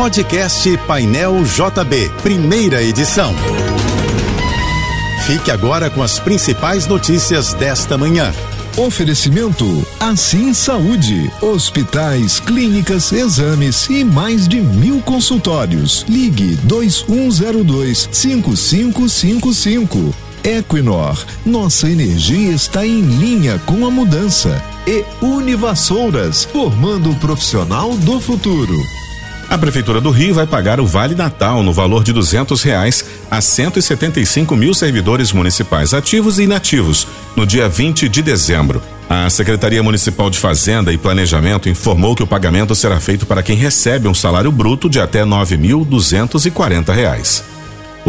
Podcast 0.00 0.78
Painel 0.86 1.44
JB, 1.44 2.10
primeira 2.22 2.82
edição. 2.82 3.34
Fique 5.26 5.50
agora 5.50 5.90
com 5.90 6.02
as 6.02 6.18
principais 6.18 6.86
notícias 6.86 7.52
desta 7.52 7.98
manhã. 7.98 8.32
Oferecimento 8.78 9.86
Assim 10.00 10.54
Saúde. 10.54 11.30
Hospitais, 11.42 12.40
clínicas, 12.40 13.12
exames 13.12 13.90
e 13.90 14.02
mais 14.02 14.48
de 14.48 14.62
mil 14.62 15.02
consultórios. 15.02 16.06
Ligue 16.08 16.56
2102 16.62 18.08
5555. 18.10 20.14
Equinor, 20.42 21.22
nossa 21.44 21.90
energia 21.90 22.52
está 22.52 22.86
em 22.86 23.02
linha 23.02 23.58
com 23.66 23.86
a 23.86 23.90
mudança. 23.90 24.64
E 24.86 25.04
Univassouras, 25.22 26.44
formando 26.44 27.10
o 27.10 27.16
profissional 27.16 27.94
do 27.98 28.18
futuro. 28.18 28.74
A 29.50 29.58
Prefeitura 29.58 30.00
do 30.00 30.10
Rio 30.10 30.32
vai 30.32 30.46
pagar 30.46 30.78
o 30.78 30.86
Vale 30.86 31.16
Natal 31.16 31.60
no 31.60 31.72
valor 31.72 32.04
de 32.04 32.12
duzentos 32.12 32.62
reais 32.62 33.04
a 33.28 33.40
175 33.40 34.54
mil 34.54 34.72
servidores 34.72 35.32
municipais 35.32 35.92
ativos 35.92 36.38
e 36.38 36.44
inativos 36.44 37.08
no 37.34 37.44
dia 37.44 37.68
20 37.68 38.08
de 38.08 38.22
dezembro. 38.22 38.80
A 39.08 39.28
Secretaria 39.28 39.82
Municipal 39.82 40.30
de 40.30 40.38
Fazenda 40.38 40.92
e 40.92 40.98
Planejamento 40.98 41.68
informou 41.68 42.14
que 42.14 42.22
o 42.22 42.28
pagamento 42.28 42.76
será 42.76 43.00
feito 43.00 43.26
para 43.26 43.42
quem 43.42 43.56
recebe 43.56 44.06
um 44.06 44.14
salário 44.14 44.52
bruto 44.52 44.88
de 44.88 45.00
até 45.00 45.24
quarenta 46.52 46.92
reais. 46.92 47.42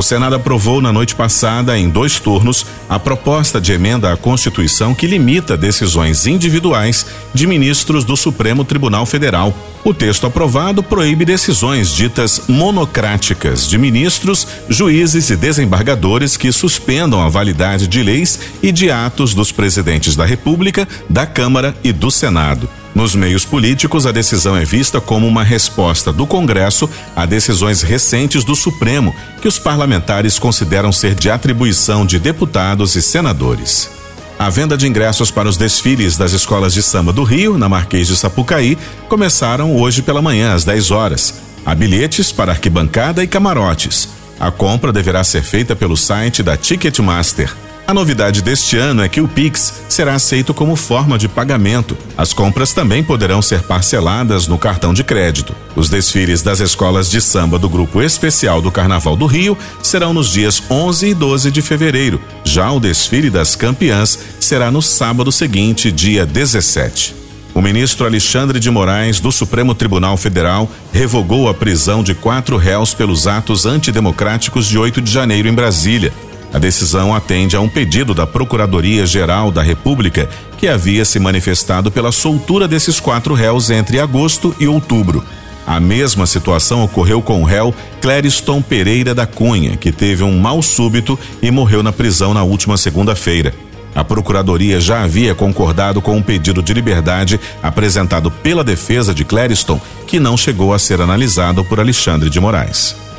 O 0.00 0.02
Senado 0.02 0.34
aprovou 0.34 0.80
na 0.80 0.90
noite 0.90 1.14
passada, 1.14 1.78
em 1.78 1.90
dois 1.90 2.18
turnos, 2.18 2.64
a 2.88 2.98
proposta 2.98 3.60
de 3.60 3.72
emenda 3.72 4.10
à 4.10 4.16
Constituição 4.16 4.94
que 4.94 5.06
limita 5.06 5.58
decisões 5.58 6.26
individuais 6.26 7.04
de 7.34 7.46
ministros 7.46 8.02
do 8.02 8.16
Supremo 8.16 8.64
Tribunal 8.64 9.04
Federal. 9.04 9.54
O 9.84 9.92
texto 9.92 10.26
aprovado 10.26 10.82
proíbe 10.82 11.26
decisões 11.26 11.94
ditas 11.94 12.44
monocráticas 12.48 13.68
de 13.68 13.76
ministros, 13.76 14.46
juízes 14.70 15.28
e 15.28 15.36
desembargadores 15.36 16.34
que 16.34 16.50
suspendam 16.50 17.20
a 17.20 17.28
validade 17.28 17.86
de 17.86 18.02
leis 18.02 18.40
e 18.62 18.72
de 18.72 18.90
atos 18.90 19.34
dos 19.34 19.52
presidentes 19.52 20.16
da 20.16 20.24
República, 20.24 20.88
da 21.10 21.26
Câmara 21.26 21.76
e 21.84 21.92
do 21.92 22.10
Senado. 22.10 22.79
Nos 22.94 23.14
meios 23.14 23.44
políticos, 23.44 24.06
a 24.06 24.12
decisão 24.12 24.56
é 24.56 24.64
vista 24.64 25.00
como 25.00 25.26
uma 25.26 25.44
resposta 25.44 26.12
do 26.12 26.26
Congresso 26.26 26.90
a 27.14 27.24
decisões 27.24 27.82
recentes 27.82 28.44
do 28.44 28.56
Supremo, 28.56 29.14
que 29.40 29.46
os 29.46 29.58
parlamentares 29.58 30.38
consideram 30.38 30.90
ser 30.90 31.14
de 31.14 31.30
atribuição 31.30 32.04
de 32.04 32.18
deputados 32.18 32.96
e 32.96 33.02
senadores. 33.02 33.90
A 34.38 34.48
venda 34.48 34.76
de 34.76 34.88
ingressos 34.88 35.30
para 35.30 35.48
os 35.48 35.56
desfiles 35.56 36.16
das 36.16 36.32
escolas 36.32 36.72
de 36.72 36.82
samba 36.82 37.12
do 37.12 37.22
Rio, 37.22 37.58
na 37.58 37.68
Marquês 37.68 38.08
de 38.08 38.16
Sapucaí, 38.16 38.76
começaram 39.08 39.76
hoje 39.76 40.02
pela 40.02 40.22
manhã, 40.22 40.54
às 40.54 40.64
10 40.64 40.90
horas. 40.90 41.34
Há 41.64 41.74
bilhetes 41.74 42.32
para 42.32 42.52
arquibancada 42.52 43.22
e 43.22 43.26
camarotes. 43.26 44.08
A 44.40 44.50
compra 44.50 44.92
deverá 44.92 45.22
ser 45.22 45.42
feita 45.42 45.76
pelo 45.76 45.96
site 45.96 46.42
da 46.42 46.56
Ticketmaster. 46.56 47.54
A 47.90 47.94
novidade 47.94 48.40
deste 48.40 48.76
ano 48.76 49.02
é 49.02 49.08
que 49.08 49.20
o 49.20 49.26
Pix 49.26 49.82
será 49.88 50.14
aceito 50.14 50.54
como 50.54 50.76
forma 50.76 51.18
de 51.18 51.26
pagamento. 51.28 51.98
As 52.16 52.32
compras 52.32 52.72
também 52.72 53.02
poderão 53.02 53.42
ser 53.42 53.62
parceladas 53.62 54.46
no 54.46 54.56
cartão 54.56 54.94
de 54.94 55.02
crédito. 55.02 55.56
Os 55.74 55.90
desfiles 55.90 56.40
das 56.40 56.60
escolas 56.60 57.10
de 57.10 57.20
samba 57.20 57.58
do 57.58 57.68
Grupo 57.68 58.00
Especial 58.00 58.62
do 58.62 58.70
Carnaval 58.70 59.16
do 59.16 59.26
Rio 59.26 59.58
serão 59.82 60.14
nos 60.14 60.30
dias 60.30 60.62
11 60.70 61.08
e 61.08 61.14
12 61.14 61.50
de 61.50 61.60
fevereiro. 61.60 62.20
Já 62.44 62.70
o 62.70 62.78
desfile 62.78 63.28
das 63.28 63.56
campeãs 63.56 64.16
será 64.38 64.70
no 64.70 64.80
sábado 64.80 65.32
seguinte, 65.32 65.90
dia 65.90 66.24
17. 66.24 67.16
O 67.52 67.60
ministro 67.60 68.06
Alexandre 68.06 68.60
de 68.60 68.70
Moraes, 68.70 69.18
do 69.18 69.32
Supremo 69.32 69.74
Tribunal 69.74 70.16
Federal, 70.16 70.70
revogou 70.92 71.48
a 71.48 71.54
prisão 71.54 72.04
de 72.04 72.14
quatro 72.14 72.56
réus 72.56 72.94
pelos 72.94 73.26
atos 73.26 73.66
antidemocráticos 73.66 74.68
de 74.68 74.78
8 74.78 75.00
de 75.00 75.10
janeiro 75.10 75.48
em 75.48 75.52
Brasília. 75.52 76.12
A 76.52 76.58
decisão 76.58 77.14
atende 77.14 77.54
a 77.54 77.60
um 77.60 77.68
pedido 77.68 78.12
da 78.12 78.26
Procuradoria-Geral 78.26 79.50
da 79.50 79.62
República, 79.62 80.28
que 80.58 80.66
havia 80.66 81.04
se 81.04 81.18
manifestado 81.18 81.90
pela 81.90 82.10
soltura 82.10 82.66
desses 82.66 82.98
quatro 82.98 83.34
réus 83.34 83.70
entre 83.70 84.00
agosto 84.00 84.54
e 84.58 84.66
outubro. 84.66 85.24
A 85.66 85.78
mesma 85.78 86.26
situação 86.26 86.82
ocorreu 86.82 87.22
com 87.22 87.42
o 87.42 87.44
réu 87.44 87.72
Clériston 88.00 88.60
Pereira 88.60 89.14
da 89.14 89.26
Cunha, 89.26 89.76
que 89.76 89.92
teve 89.92 90.24
um 90.24 90.38
mal 90.38 90.60
súbito 90.62 91.18
e 91.40 91.50
morreu 91.50 91.82
na 91.82 91.92
prisão 91.92 92.34
na 92.34 92.42
última 92.42 92.76
segunda-feira. 92.76 93.54
A 93.94 94.02
Procuradoria 94.02 94.80
já 94.80 95.02
havia 95.02 95.34
concordado 95.34 96.00
com 96.00 96.16
um 96.16 96.22
pedido 96.22 96.62
de 96.62 96.72
liberdade 96.72 97.40
apresentado 97.62 98.30
pela 98.30 98.64
defesa 98.64 99.14
de 99.14 99.24
Clériston, 99.24 99.80
que 100.06 100.18
não 100.18 100.36
chegou 100.36 100.72
a 100.74 100.78
ser 100.78 101.00
analisado 101.00 101.64
por 101.64 101.78
Alexandre 101.78 102.30
de 102.30 102.40
Moraes. 102.40 103.09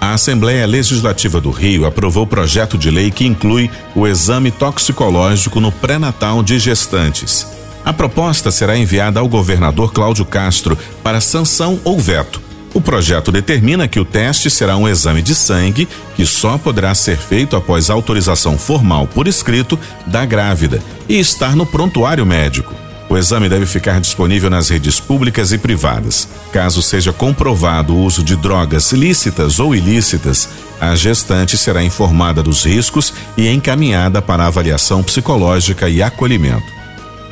A 0.00 0.14
Assembleia 0.14 0.66
Legislativa 0.66 1.42
do 1.42 1.50
Rio 1.50 1.84
aprovou 1.84 2.26
projeto 2.26 2.78
de 2.78 2.90
lei 2.90 3.10
que 3.10 3.26
inclui 3.26 3.70
o 3.94 4.06
exame 4.06 4.50
toxicológico 4.50 5.60
no 5.60 5.70
pré-natal 5.70 6.42
de 6.42 6.58
gestantes. 6.58 7.46
A 7.84 7.92
proposta 7.92 8.50
será 8.50 8.78
enviada 8.78 9.20
ao 9.20 9.28
governador 9.28 9.92
Cláudio 9.92 10.24
Castro 10.24 10.76
para 11.02 11.20
sanção 11.20 11.78
ou 11.84 11.98
veto. 11.98 12.40
O 12.72 12.80
projeto 12.80 13.30
determina 13.30 13.86
que 13.86 14.00
o 14.00 14.04
teste 14.04 14.48
será 14.48 14.76
um 14.76 14.88
exame 14.88 15.20
de 15.20 15.34
sangue 15.34 15.86
que 16.16 16.24
só 16.24 16.56
poderá 16.56 16.94
ser 16.94 17.18
feito 17.18 17.54
após 17.54 17.90
autorização 17.90 18.56
formal 18.56 19.06
por 19.06 19.28
escrito 19.28 19.78
da 20.06 20.24
grávida 20.24 20.82
e 21.08 21.18
estar 21.18 21.54
no 21.54 21.66
prontuário 21.66 22.24
médico. 22.24 22.74
O 23.10 23.18
exame 23.18 23.48
deve 23.48 23.66
ficar 23.66 24.00
disponível 24.00 24.48
nas 24.48 24.68
redes 24.68 25.00
públicas 25.00 25.50
e 25.50 25.58
privadas. 25.58 26.28
Caso 26.52 26.80
seja 26.80 27.12
comprovado 27.12 27.92
o 27.92 28.04
uso 28.04 28.22
de 28.22 28.36
drogas 28.36 28.92
lícitas 28.92 29.58
ou 29.58 29.74
ilícitas, 29.74 30.48
a 30.80 30.94
gestante 30.94 31.58
será 31.58 31.82
informada 31.82 32.40
dos 32.40 32.64
riscos 32.64 33.12
e 33.36 33.48
encaminhada 33.48 34.22
para 34.22 34.46
avaliação 34.46 35.02
psicológica 35.02 35.88
e 35.88 36.00
acolhimento. 36.00 36.72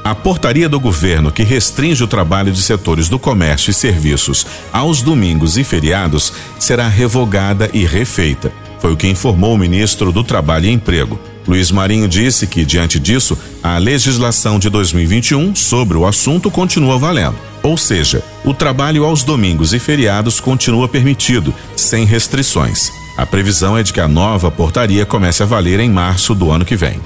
A 0.03 0.17
portaria 0.17 0.69
do 0.69 0.81
governo 0.81 1.31
que 1.31 1.44
restringe 1.44 2.03
o 2.03 2.09
trabalho 2.09 2.50
de 2.50 2.61
setores 2.61 3.09
do 3.09 3.19
comércio 3.19 3.71
e 3.71 3.75
serviços 3.75 4.47
aos 4.72 5.00
domingos 5.00 5.56
e 5.56 5.62
feriados 5.62 6.33
será 6.59 6.88
revogada 6.88 7.71
e 7.72 7.87
refeita. 7.87 8.53
Foi 8.81 8.93
o 8.93 8.97
que 8.97 9.06
informou 9.06 9.55
o 9.55 9.59
ministro 9.59 10.11
do 10.11 10.25
Trabalho 10.25 10.67
e 10.67 10.72
Emprego. 10.72 11.21
Luiz 11.49 11.71
Marinho 11.71 12.07
disse 12.07 12.47
que, 12.47 12.63
diante 12.63 12.99
disso, 12.99 13.37
a 13.63 13.79
legislação 13.79 14.59
de 14.59 14.69
2021 14.69 15.55
sobre 15.55 15.97
o 15.97 16.07
assunto 16.07 16.51
continua 16.51 16.99
valendo. 16.99 17.37
Ou 17.63 17.75
seja, 17.79 18.23
o 18.45 18.53
trabalho 18.53 19.05
aos 19.05 19.25
domingos 19.25 19.73
e 19.73 19.79
feriados 19.79 20.41
continua 20.41 20.87
permitido, 20.87 21.55
sem 21.75 22.05
restrições. 22.05 22.93
A 23.17 23.25
previsão 23.25 23.77
é 23.77 23.83
de 23.83 23.95
que 23.95 24.01
a 24.01 24.07
nova 24.07 24.51
portaria 24.51 25.07
comece 25.07 25.43
a 25.43 25.47
valer 25.47 25.81
em 25.81 25.91
março 25.91 26.35
do 26.35 26.51
ano 26.51 26.67
que 26.67 26.77
vem. 26.77 27.01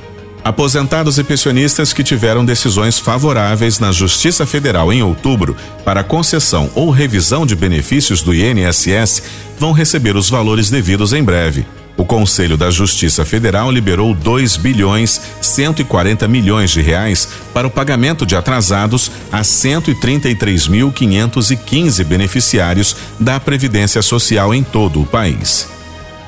Aposentados 0.45 1.19
e 1.19 1.25
pensionistas 1.25 1.93
que 1.93 2.03
tiveram 2.03 2.45
decisões 2.45 2.99
favoráveis 2.99 3.79
na 3.79 3.93
Justiça 3.93 4.45
Federal 4.45 4.93
em 4.93 5.05
outubro 5.05 5.57
para 5.85 6.03
concessão 6.03 6.69
ou 6.75 6.91
revisão 6.91 7.47
de 7.47 7.55
benefícios 7.55 8.23
do 8.23 8.35
INSS 8.35 9.23
vão 9.57 9.71
receber 9.71 10.17
os 10.17 10.29
valores 10.29 10.69
devidos 10.69 11.13
em 11.13 11.23
breve. 11.23 11.65
O 12.03 12.05
Conselho 12.05 12.57
da 12.57 12.69
Justiça 12.69 13.25
Federal 13.25 13.71
liberou 13.71 14.13
2 14.13 14.57
bilhões 14.57 15.21
140 15.41 16.27
milhões 16.27 16.73
de 16.73 16.83
reais 16.83 17.29
para 17.55 17.65
o 17.65 17.71
pagamento 17.71 18.27
de 18.27 18.35
atrasados 18.35 19.09
a 19.31 19.43
133.515 19.43 22.03
beneficiários 22.03 22.97
da 23.21 23.39
Previdência 23.39 24.03
Social 24.03 24.53
em 24.53 24.65
todo 24.65 25.01
o 25.01 25.07
país. 25.07 25.69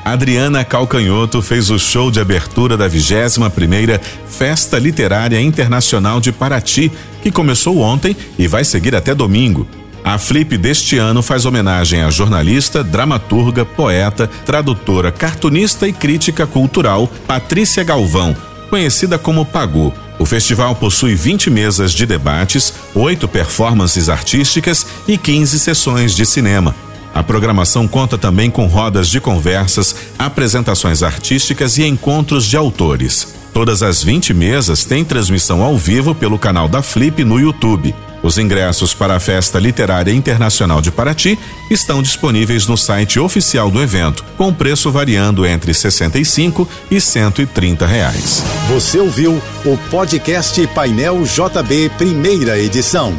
Adriana 0.04 0.64
Calcanhoto 0.64 1.42
fez 1.42 1.70
o 1.70 1.78
show 1.78 2.08
de 2.08 2.20
abertura 2.20 2.76
da 2.76 2.86
21 2.86 3.50
primeira 3.50 4.00
Festa 4.28 4.78
Literária 4.78 5.40
Internacional 5.40 6.20
de 6.20 6.30
Paraty, 6.30 6.92
que 7.20 7.32
começou 7.32 7.80
ontem 7.80 8.16
e 8.38 8.46
vai 8.46 8.64
seguir 8.64 8.94
até 8.94 9.12
domingo. 9.12 9.66
A 10.04 10.18
Flip 10.18 10.58
deste 10.58 10.98
ano 10.98 11.22
faz 11.22 11.46
homenagem 11.46 12.02
à 12.02 12.10
jornalista, 12.10 12.84
dramaturga, 12.84 13.64
poeta, 13.64 14.28
tradutora, 14.44 15.10
cartunista 15.10 15.88
e 15.88 15.94
crítica 15.94 16.46
cultural 16.46 17.10
Patrícia 17.26 17.82
Galvão, 17.82 18.36
conhecida 18.68 19.16
como 19.16 19.46
Pagô. 19.46 19.94
O 20.18 20.26
festival 20.26 20.76
possui 20.76 21.14
20 21.14 21.48
mesas 21.48 21.90
de 21.92 22.04
debates, 22.04 22.74
oito 22.94 23.26
performances 23.26 24.10
artísticas 24.10 24.86
e 25.08 25.16
15 25.16 25.58
sessões 25.58 26.14
de 26.14 26.26
cinema. 26.26 26.76
A 27.14 27.22
programação 27.22 27.88
conta 27.88 28.18
também 28.18 28.50
com 28.50 28.66
rodas 28.66 29.08
de 29.08 29.22
conversas, 29.22 29.96
apresentações 30.18 31.02
artísticas 31.02 31.78
e 31.78 31.84
encontros 31.86 32.44
de 32.44 32.58
autores. 32.58 33.34
Todas 33.54 33.82
as 33.82 34.02
20 34.02 34.34
mesas 34.34 34.84
têm 34.84 35.02
transmissão 35.02 35.62
ao 35.62 35.78
vivo 35.78 36.14
pelo 36.14 36.38
canal 36.38 36.68
da 36.68 36.82
Flip 36.82 37.24
no 37.24 37.40
YouTube. 37.40 37.94
Os 38.24 38.38
ingressos 38.38 38.94
para 38.94 39.14
a 39.14 39.20
Festa 39.20 39.58
Literária 39.58 40.10
Internacional 40.10 40.80
de 40.80 40.90
Paraty 40.90 41.38
estão 41.70 42.02
disponíveis 42.02 42.66
no 42.66 42.74
site 42.74 43.20
oficial 43.20 43.70
do 43.70 43.82
evento, 43.82 44.24
com 44.38 44.50
preço 44.50 44.90
variando 44.90 45.44
entre 45.44 45.74
65 45.74 46.66
e 46.90 46.98
130 47.02 47.86
reais. 47.86 48.42
Você 48.66 48.98
ouviu 48.98 49.42
o 49.66 49.76
podcast 49.90 50.66
Painel 50.68 51.22
JB, 51.22 51.90
primeira 51.98 52.58
edição. 52.58 53.14